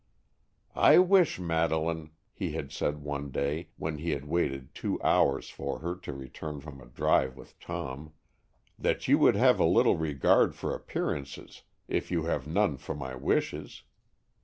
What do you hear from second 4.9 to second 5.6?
hours